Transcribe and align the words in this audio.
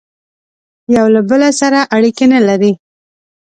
یوه 0.95 1.09
له 1.15 1.21
بل 1.29 1.41
سره 1.61 1.79
اړیکي 1.95 2.25
نه 2.33 2.39
لري 2.47 2.71